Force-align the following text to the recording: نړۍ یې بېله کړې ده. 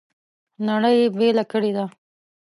نړۍ 0.67 0.93
یې 1.01 1.07
بېله 1.17 1.43
کړې 1.51 1.71
ده. 1.77 1.85